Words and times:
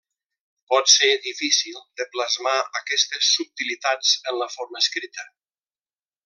Pot 0.71 0.87
ser 0.93 1.09
difícil 1.25 1.77
de 2.01 2.07
plasmar 2.15 2.55
aquestes 2.81 3.29
subtilitats 3.37 4.15
en 4.33 4.41
la 4.41 4.49
forma 4.57 4.83
escrita. 4.87 5.29